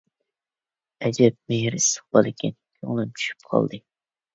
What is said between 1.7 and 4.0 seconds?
ئىسسىق بالىكەن، كۆڭلۈم چۈشۈپ قالدى.